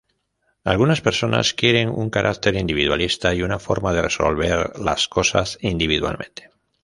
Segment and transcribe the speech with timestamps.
[0.63, 6.49] Algunas personas quieren un carácter individualista y una forma de resolver las cosas individualmente.